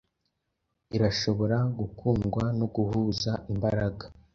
[0.95, 4.03] Irashobora gukundwa no guhuza imbaraga.